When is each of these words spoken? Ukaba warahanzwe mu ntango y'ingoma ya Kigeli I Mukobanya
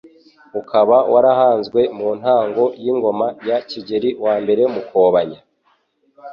Ukaba 0.59 0.97
warahanzwe 1.13 1.81
mu 1.97 2.09
ntango 2.19 2.63
y'ingoma 2.83 3.27
ya 3.47 3.57
Kigeli 3.69 4.09
I 4.35 4.37
Mukobanya 4.75 5.39